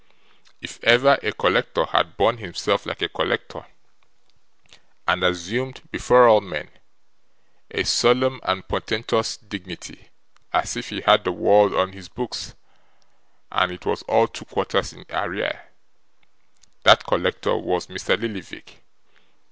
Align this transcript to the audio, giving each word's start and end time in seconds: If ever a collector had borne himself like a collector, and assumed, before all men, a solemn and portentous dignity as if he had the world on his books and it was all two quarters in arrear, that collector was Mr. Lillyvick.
If 0.61 0.83
ever 0.83 1.19
a 1.21 1.31
collector 1.31 1.85
had 1.85 2.17
borne 2.17 2.39
himself 2.39 2.87
like 2.87 3.03
a 3.03 3.09
collector, 3.09 3.67
and 5.07 5.21
assumed, 5.23 5.81
before 5.91 6.27
all 6.27 6.41
men, 6.41 6.71
a 7.69 7.83
solemn 7.83 8.39
and 8.41 8.67
portentous 8.67 9.37
dignity 9.37 10.09
as 10.51 10.75
if 10.75 10.89
he 10.89 11.01
had 11.01 11.23
the 11.23 11.31
world 11.31 11.75
on 11.75 11.93
his 11.93 12.09
books 12.09 12.55
and 13.51 13.71
it 13.71 13.85
was 13.85 14.01
all 14.07 14.27
two 14.27 14.45
quarters 14.45 14.91
in 14.91 15.05
arrear, 15.11 15.65
that 16.81 17.03
collector 17.05 17.55
was 17.55 17.85
Mr. 17.85 18.19
Lillyvick. 18.19 18.81